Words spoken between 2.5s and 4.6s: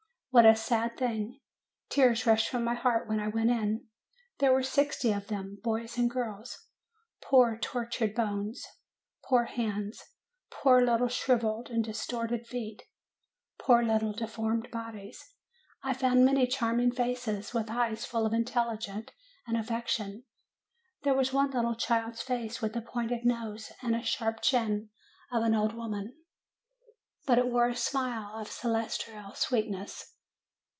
my heart when I went in. There